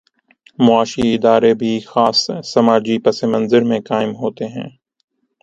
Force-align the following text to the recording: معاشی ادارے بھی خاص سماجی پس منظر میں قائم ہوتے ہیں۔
معاشی 0.59 1.05
ادارے 1.15 1.51
بھی 1.53 1.73
خاص 1.85 2.19
سماجی 2.43 2.97
پس 2.97 3.23
منظر 3.23 3.61
میں 3.63 3.79
قائم 3.89 4.11
ہوتے 4.15 4.45
ہیں۔ 4.47 4.69